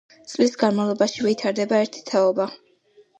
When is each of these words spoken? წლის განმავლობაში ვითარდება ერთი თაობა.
წლის 0.29 0.55
განმავლობაში 0.61 1.25
ვითარდება 1.25 1.83
ერთი 1.83 2.01
თაობა. 2.09 2.49